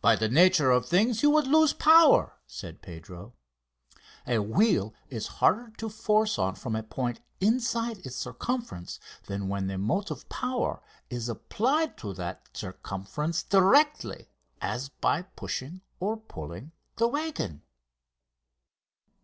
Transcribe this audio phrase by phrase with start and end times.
[0.00, 3.34] "By the nature of things you would lose power," said Pedro.
[4.26, 8.98] "A wheel is harder to force on from a point inside its circumference
[9.28, 14.26] than when the motive power is applied to that circumference directly,
[14.60, 17.62] as by pushing or pulling the waggon."